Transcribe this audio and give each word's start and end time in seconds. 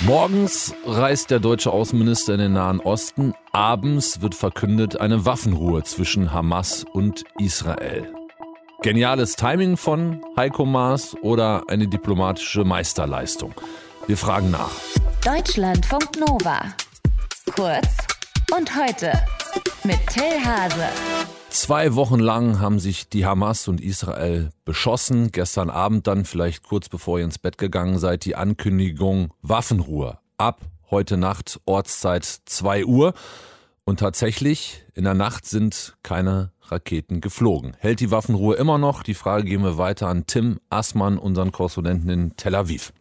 Morgens 0.00 0.74
reist 0.86 1.30
der 1.30 1.40
deutsche 1.40 1.72
Außenminister 1.72 2.34
in 2.34 2.38
den 2.38 2.52
Nahen 2.52 2.78
Osten. 2.78 3.34
Abends 3.50 4.20
wird 4.20 4.36
verkündet 4.36 5.00
eine 5.00 5.26
Waffenruhe 5.26 5.82
zwischen 5.82 6.32
Hamas 6.32 6.84
und 6.92 7.24
Israel. 7.40 8.12
Geniales 8.82 9.34
Timing 9.34 9.76
von 9.76 10.24
Heiko 10.36 10.64
Maas 10.64 11.16
oder 11.20 11.64
eine 11.66 11.88
diplomatische 11.88 12.62
Meisterleistung? 12.62 13.52
Wir 14.06 14.16
fragen 14.16 14.52
nach. 14.52 14.70
Deutschlandfunk 15.24 16.16
Nova. 16.16 16.60
Kurz 17.56 17.88
und 18.56 18.76
heute 18.76 19.12
mit 19.82 19.98
Till 20.06 20.44
Hase. 20.44 20.86
Zwei 21.50 21.94
Wochen 21.94 22.20
lang 22.20 22.60
haben 22.60 22.78
sich 22.78 23.08
die 23.08 23.24
Hamas 23.24 23.68
und 23.68 23.80
Israel 23.80 24.50
beschossen. 24.64 25.32
Gestern 25.32 25.70
Abend 25.70 26.06
dann, 26.06 26.24
vielleicht 26.24 26.62
kurz 26.62 26.88
bevor 26.88 27.18
ihr 27.18 27.24
ins 27.24 27.38
Bett 27.38 27.56
gegangen 27.56 27.98
seid, 27.98 28.24
die 28.26 28.36
Ankündigung 28.36 29.32
Waffenruhe. 29.42 30.18
Ab 30.36 30.60
heute 30.90 31.16
Nacht, 31.16 31.60
Ortszeit 31.64 32.24
2 32.24 32.84
Uhr. 32.84 33.14
Und 33.84 34.00
tatsächlich, 34.00 34.84
in 34.94 35.04
der 35.04 35.14
Nacht 35.14 35.46
sind 35.46 35.96
keine 36.02 36.52
Raketen 36.62 37.22
geflogen. 37.22 37.74
Hält 37.78 38.00
die 38.00 38.10
Waffenruhe 38.10 38.56
immer 38.56 38.76
noch? 38.76 39.02
Die 39.02 39.14
Frage 39.14 39.44
gehen 39.44 39.62
wir 39.62 39.78
weiter 39.78 40.08
an 40.08 40.26
Tim 40.26 40.60
Assmann, 40.68 41.18
unseren 41.18 41.52
Korrespondenten 41.52 42.10
in 42.10 42.36
Tel 42.36 42.54
Aviv. 42.54 42.92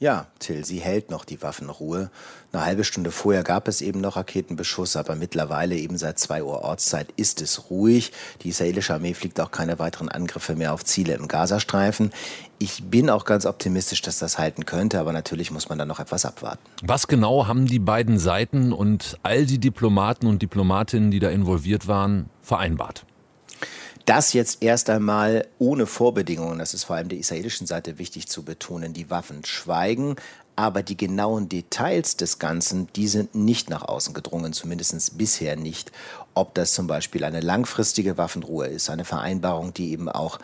Ja, 0.00 0.26
Till, 0.40 0.64
sie 0.64 0.80
hält 0.80 1.10
noch 1.10 1.24
die 1.24 1.40
Waffenruhe. 1.40 2.10
Eine 2.52 2.64
halbe 2.64 2.82
Stunde 2.82 3.12
vorher 3.12 3.44
gab 3.44 3.68
es 3.68 3.80
eben 3.80 4.00
noch 4.00 4.16
Raketenbeschuss, 4.16 4.96
aber 4.96 5.14
mittlerweile 5.14 5.76
eben 5.76 5.96
seit 5.96 6.18
2 6.18 6.42
Uhr 6.42 6.62
Ortszeit 6.62 7.06
ist 7.16 7.40
es 7.40 7.70
ruhig. 7.70 8.10
Die 8.42 8.48
israelische 8.48 8.92
Armee 8.92 9.14
fliegt 9.14 9.40
auch 9.40 9.52
keine 9.52 9.78
weiteren 9.78 10.08
Angriffe 10.08 10.56
mehr 10.56 10.74
auf 10.74 10.84
Ziele 10.84 11.14
im 11.14 11.28
Gazastreifen. 11.28 12.10
Ich 12.58 12.82
bin 12.82 13.08
auch 13.08 13.24
ganz 13.24 13.46
optimistisch, 13.46 14.02
dass 14.02 14.18
das 14.18 14.36
halten 14.36 14.66
könnte, 14.66 14.98
aber 14.98 15.12
natürlich 15.12 15.52
muss 15.52 15.68
man 15.68 15.78
da 15.78 15.84
noch 15.84 16.00
etwas 16.00 16.24
abwarten. 16.24 16.62
Was 16.82 17.06
genau 17.06 17.46
haben 17.46 17.66
die 17.66 17.78
beiden 17.78 18.18
Seiten 18.18 18.72
und 18.72 19.18
all 19.22 19.46
die 19.46 19.58
Diplomaten 19.58 20.26
und 20.26 20.42
Diplomatinnen, 20.42 21.12
die 21.12 21.20
da 21.20 21.30
involviert 21.30 21.86
waren, 21.86 22.28
vereinbart? 22.42 23.06
Das 24.04 24.34
jetzt 24.34 24.62
erst 24.62 24.90
einmal 24.90 25.46
ohne 25.58 25.86
Vorbedingungen, 25.86 26.58
das 26.58 26.74
ist 26.74 26.84
vor 26.84 26.96
allem 26.96 27.08
der 27.08 27.18
israelischen 27.18 27.66
Seite 27.66 27.98
wichtig 27.98 28.28
zu 28.28 28.42
betonen, 28.42 28.92
die 28.92 29.08
Waffen 29.08 29.44
schweigen, 29.44 30.16
aber 30.56 30.82
die 30.82 30.96
genauen 30.96 31.48
Details 31.48 32.16
des 32.16 32.38
Ganzen, 32.38 32.88
die 32.94 33.08
sind 33.08 33.34
nicht 33.34 33.70
nach 33.70 33.82
außen 33.82 34.14
gedrungen, 34.14 34.52
zumindest 34.52 35.18
bisher 35.18 35.56
nicht. 35.56 35.92
Ob 36.34 36.54
das 36.54 36.72
zum 36.72 36.86
Beispiel 36.86 37.24
eine 37.24 37.40
langfristige 37.40 38.18
Waffenruhe 38.18 38.66
ist, 38.66 38.90
eine 38.90 39.04
Vereinbarung, 39.04 39.72
die 39.72 39.92
eben 39.92 40.08
auch 40.08 40.38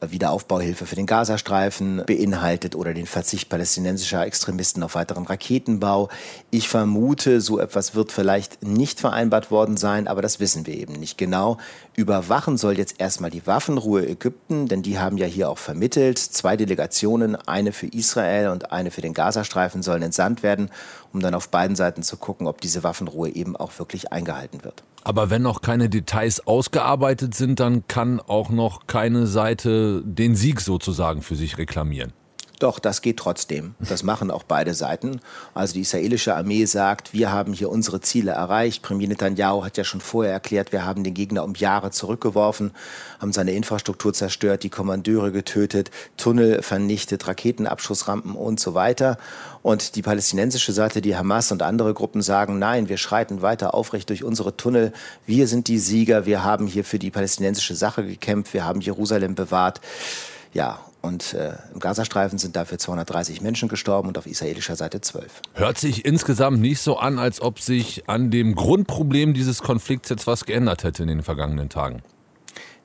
Wiederaufbauhilfe 0.00 0.86
für 0.86 0.96
den 0.96 1.06
Gazastreifen 1.06 2.02
beinhaltet 2.06 2.74
oder 2.74 2.92
den 2.92 3.06
Verzicht 3.06 3.48
palästinensischer 3.48 4.26
Extremisten 4.26 4.82
auf 4.82 4.94
weiteren 4.94 5.24
Raketenbau. 5.24 6.10
Ich 6.50 6.68
vermute, 6.68 7.40
so 7.40 7.58
etwas 7.58 7.94
wird 7.94 8.12
vielleicht 8.12 8.62
nicht 8.62 9.00
vereinbart 9.00 9.50
worden 9.50 9.76
sein, 9.76 10.06
aber 10.06 10.22
das 10.22 10.38
wissen 10.38 10.66
wir 10.66 10.74
eben 10.74 10.94
nicht 10.94 11.16
genau. 11.16 11.56
Überwachen 11.94 12.58
soll 12.58 12.76
jetzt 12.76 12.96
erstmal 13.00 13.30
die 13.30 13.46
Waffenruhe 13.46 14.06
Ägypten, 14.06 14.68
denn 14.68 14.82
die 14.82 14.98
haben 14.98 15.16
ja 15.16 15.26
hier 15.26 15.48
auch 15.48 15.58
vermittelt. 15.58 16.18
Zwei 16.18 16.56
Delegationen, 16.56 17.34
eine 17.34 17.72
für 17.72 17.86
Israel 17.86 18.48
und 18.48 18.72
eine 18.72 18.90
für 18.90 19.00
den 19.00 19.14
Gazastreifen, 19.14 19.55
sollen 19.82 20.02
entsandt 20.02 20.42
werden, 20.42 20.70
um 21.12 21.20
dann 21.20 21.34
auf 21.34 21.48
beiden 21.48 21.76
Seiten 21.76 22.02
zu 22.02 22.16
gucken, 22.16 22.46
ob 22.46 22.60
diese 22.60 22.82
Waffenruhe 22.82 23.30
eben 23.30 23.56
auch 23.56 23.78
wirklich 23.78 24.12
eingehalten 24.12 24.64
wird. 24.64 24.82
Aber 25.04 25.30
wenn 25.30 25.42
noch 25.42 25.62
keine 25.62 25.88
Details 25.88 26.46
ausgearbeitet 26.46 27.34
sind, 27.34 27.60
dann 27.60 27.86
kann 27.86 28.20
auch 28.20 28.50
noch 28.50 28.86
keine 28.86 29.26
Seite 29.26 30.02
den 30.04 30.34
Sieg 30.34 30.60
sozusagen 30.60 31.22
für 31.22 31.36
sich 31.36 31.58
reklamieren. 31.58 32.12
Doch, 32.58 32.78
das 32.78 33.02
geht 33.02 33.18
trotzdem. 33.18 33.74
Das 33.80 34.02
machen 34.02 34.30
auch 34.30 34.42
beide 34.42 34.72
Seiten. 34.72 35.20
Also 35.52 35.74
die 35.74 35.82
israelische 35.82 36.34
Armee 36.34 36.64
sagt, 36.64 37.12
wir 37.12 37.30
haben 37.30 37.52
hier 37.52 37.70
unsere 37.70 38.00
Ziele 38.00 38.30
erreicht. 38.30 38.82
Premier 38.82 39.08
Netanyahu 39.08 39.62
hat 39.62 39.76
ja 39.76 39.84
schon 39.84 40.00
vorher 40.00 40.32
erklärt, 40.32 40.72
wir 40.72 40.86
haben 40.86 41.04
den 41.04 41.12
Gegner 41.12 41.44
um 41.44 41.54
Jahre 41.54 41.90
zurückgeworfen, 41.90 42.72
haben 43.20 43.32
seine 43.32 43.52
Infrastruktur 43.52 44.14
zerstört, 44.14 44.62
die 44.62 44.70
Kommandeure 44.70 45.32
getötet, 45.32 45.90
Tunnel 46.16 46.62
vernichtet, 46.62 47.28
Raketenabschussrampen 47.28 48.34
und 48.34 48.58
so 48.58 48.72
weiter. 48.72 49.18
Und 49.62 49.94
die 49.94 50.02
palästinensische 50.02 50.72
Seite, 50.72 51.02
die 51.02 51.16
Hamas 51.16 51.52
und 51.52 51.60
andere 51.60 51.92
Gruppen 51.92 52.22
sagen, 52.22 52.58
nein, 52.58 52.88
wir 52.88 52.96
schreiten 52.96 53.42
weiter 53.42 53.74
aufrecht 53.74 54.08
durch 54.08 54.24
unsere 54.24 54.56
Tunnel. 54.56 54.94
Wir 55.26 55.46
sind 55.46 55.68
die 55.68 55.78
Sieger. 55.78 56.24
Wir 56.24 56.42
haben 56.42 56.66
hier 56.66 56.84
für 56.84 56.98
die 56.98 57.10
palästinensische 57.10 57.74
Sache 57.74 58.06
gekämpft. 58.06 58.54
Wir 58.54 58.64
haben 58.64 58.80
Jerusalem 58.80 59.34
bewahrt. 59.34 59.82
Ja, 60.54 60.78
und 61.06 61.34
äh, 61.34 61.52
im 61.72 61.80
Gazastreifen 61.80 62.38
sind 62.38 62.56
dafür 62.56 62.78
230 62.78 63.40
Menschen 63.40 63.68
gestorben 63.68 64.08
und 64.08 64.18
auf 64.18 64.26
israelischer 64.26 64.76
Seite 64.76 65.00
12. 65.00 65.42
Hört 65.54 65.78
sich 65.78 66.04
insgesamt 66.04 66.60
nicht 66.60 66.80
so 66.80 66.98
an, 66.98 67.18
als 67.18 67.40
ob 67.40 67.60
sich 67.60 68.08
an 68.08 68.30
dem 68.30 68.54
Grundproblem 68.54 69.32
dieses 69.32 69.62
Konflikts 69.62 70.08
jetzt 70.08 70.26
was 70.26 70.44
geändert 70.44 70.84
hätte 70.84 71.02
in 71.02 71.08
den 71.08 71.22
vergangenen 71.22 71.68
Tagen. 71.68 72.02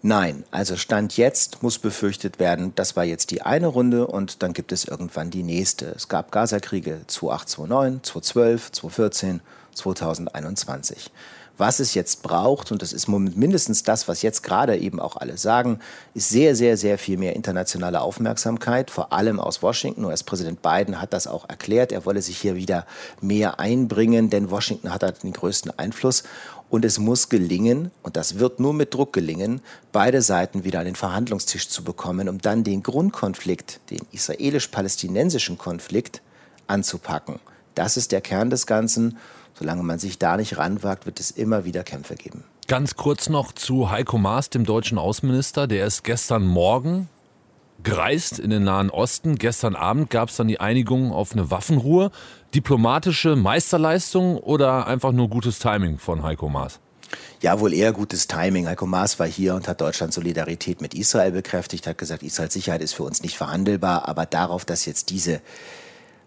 Nein, 0.04 0.46
also 0.50 0.78
Stand 0.78 1.18
jetzt 1.18 1.62
muss 1.62 1.78
befürchtet 1.78 2.40
werden, 2.40 2.74
das 2.76 2.96
war 2.96 3.04
jetzt 3.04 3.30
die 3.30 3.44
eine 3.44 3.68
Runde 3.68 4.08
und 4.08 4.42
dann 4.42 4.54
gibt 4.54 4.72
es 4.72 4.86
irgendwann 4.86 5.30
die 5.30 5.44
nächste. 5.44 5.88
Es 5.88 6.08
gab 6.08 6.32
Gazakriege 6.32 7.02
2008, 7.06 7.50
2009, 7.50 8.04
2012, 8.04 8.72
2014, 8.72 9.42
2021. 9.76 11.12
Was 11.58 11.80
es 11.80 11.94
jetzt 11.94 12.24
braucht, 12.24 12.72
und 12.72 12.82
das 12.82 12.92
ist 12.92 13.08
mindestens 13.08 13.84
das, 13.84 14.08
was 14.08 14.22
jetzt 14.24 14.42
gerade 14.42 14.78
eben 14.78 15.00
auch 15.00 15.18
alle 15.18 15.38
sagen, 15.38 15.80
ist 16.14 16.30
sehr, 16.30 16.56
sehr, 16.56 16.76
sehr 16.76 16.98
viel 16.98 17.18
mehr 17.18 17.36
internationale 17.36 18.02
Aufmerksamkeit, 18.02 18.90
vor 18.90 19.14
allem 19.14 19.40
aus 19.40 19.62
Washington. 19.62 20.06
US-Präsident 20.06 20.62
Biden 20.62 21.00
hat 21.00 21.14
das 21.14 21.28
auch 21.28 21.48
erklärt. 21.48 21.92
Er 21.92 22.06
wolle 22.06 22.22
sich 22.22 22.38
hier 22.38 22.56
wieder 22.56 22.88
mehr 23.22 23.60
einbringen, 23.60 24.30
denn 24.30 24.50
Washington 24.50 24.92
hat 24.92 25.04
halt 25.04 25.22
den 25.24 25.34
größten 25.34 25.78
Einfluss. 25.78 26.24
Und 26.70 26.86
es 26.86 27.00
muss 27.00 27.28
gelingen, 27.30 27.92
und 28.02 28.16
das 28.16 28.40
wird 28.40 28.60
nur 28.62 28.74
mit 28.74 28.94
Druck 28.94 29.12
gelingen, 29.12 29.62
beide 29.92 30.22
Seiten 30.22 30.64
wieder 30.64 30.80
an 30.80 30.86
den 30.86 30.96
Verhandlungstisch 30.96 31.68
zu 31.68 31.84
bekommen, 31.84 32.30
um 32.30 32.40
dann 32.40 32.64
den 32.64 32.82
Grundkonflikt, 32.82 33.82
den 33.90 34.00
israelisch-palästinensischen 34.14 35.58
Konflikt, 35.58 36.22
anzupacken. 36.68 37.40
Das 37.76 37.98
ist 37.98 38.12
der 38.14 38.22
Kern 38.22 38.50
des 38.50 38.68
Ganzen. 38.68 39.18
Solange 39.54 39.84
man 39.84 40.00
sich 40.00 40.18
da 40.18 40.38
nicht 40.38 40.58
ranwagt, 40.58 41.06
wird 41.06 41.20
es 41.20 41.32
immer 41.32 41.66
wieder 41.66 41.84
Kämpfe 41.84 42.16
geben. 42.16 42.44
Ganz 42.68 42.96
kurz 42.96 43.30
noch 43.30 43.52
zu 43.52 43.92
Heiko 43.92 44.18
Maas, 44.18 44.50
dem 44.50 44.66
deutschen 44.66 44.98
Außenminister. 44.98 45.68
Der 45.68 45.86
ist 45.86 46.04
gestern 46.04 46.46
Morgen 46.46 47.10
gereist 47.84 48.40
in 48.40 48.50
den 48.50 48.64
Nahen 48.64 48.90
Osten. 48.90 49.36
Gestern 49.38 49.76
Abend 49.76 50.10
gab 50.10 50.30
es 50.30 50.38
dann 50.38 50.48
die 50.48 50.60
Einigung 50.60 51.12
auf 51.12 51.34
eine 51.34 51.52
Waffenruhe. 51.52 52.12
Diplomatische 52.54 53.36
Meisterleistung 53.36 54.38
oder 54.38 54.88
einfach 54.88 55.12
nur 55.12 55.30
gutes 55.30 55.60
Timing 55.60 55.98
von 55.98 56.24
Heiko 56.24 56.50
Maas? 56.50 56.80
Ja, 57.42 57.60
wohl 57.60 57.74
eher 57.74 57.92
gutes 57.92 58.28
Timing. 58.28 58.68
Heiko 58.68 58.86
Maas 58.86 59.20
war 59.20 59.28
hier 59.28 59.56
und 59.56 59.68
hat 59.68 59.82
Deutschland 59.82 60.14
Solidarität 60.14 60.82
mit 60.82 60.94
Israel 60.94 61.32
bekräftigt, 61.32 61.88
hat 61.88 61.98
gesagt, 61.98 62.24
Israels 62.24 62.54
Sicherheit 62.54 62.82
ist 62.82 62.94
für 62.94 63.04
uns 63.04 63.22
nicht 63.24 63.36
verhandelbar, 63.36 64.08
aber 64.08 64.26
darauf, 64.26 64.64
dass 64.64 64.86
jetzt 64.86 65.10
diese 65.10 65.42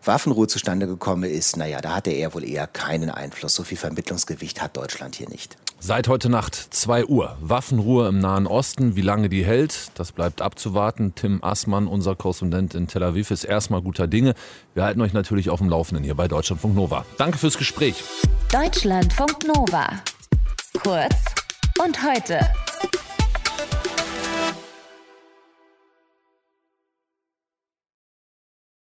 Waffenruhe 0.06 0.46
zustande 0.46 0.86
gekommen 0.86 1.24
ist, 1.24 1.56
naja, 1.56 1.80
da 1.80 1.94
hatte 1.94 2.10
er 2.10 2.34
wohl 2.34 2.44
eher 2.44 2.66
keinen 2.66 3.10
Einfluss. 3.10 3.54
So 3.54 3.64
viel 3.64 3.78
Vermittlungsgewicht 3.78 4.60
hat 4.62 4.76
Deutschland 4.76 5.14
hier 5.14 5.28
nicht. 5.28 5.56
Seit 5.78 6.08
heute 6.08 6.30
Nacht 6.30 6.54
2 6.54 7.06
Uhr. 7.06 7.36
Waffenruhe 7.40 8.08
im 8.08 8.18
Nahen 8.18 8.46
Osten. 8.46 8.96
Wie 8.96 9.02
lange 9.02 9.28
die 9.28 9.44
hält, 9.44 9.90
das 9.96 10.12
bleibt 10.12 10.40
abzuwarten. 10.40 11.14
Tim 11.14 11.44
Assmann, 11.44 11.86
unser 11.86 12.14
Korrespondent 12.14 12.74
in 12.74 12.86
Tel 12.86 13.02
Aviv, 13.02 13.30
ist 13.30 13.44
erstmal 13.44 13.82
guter 13.82 14.06
Dinge. 14.06 14.34
Wir 14.72 14.84
halten 14.84 15.00
euch 15.02 15.12
natürlich 15.12 15.50
auf 15.50 15.58
dem 15.58 15.68
Laufenden 15.68 16.04
hier 16.04 16.14
bei 16.14 16.26
Deutschlandfunk 16.26 16.74
Nova. 16.74 17.04
Danke 17.18 17.36
fürs 17.38 17.58
Gespräch. 17.58 18.02
Deutschlandfunk 18.50 19.46
Nova. 19.46 19.88
Kurz 20.82 21.16
und 21.78 22.02
heute. 22.02 22.40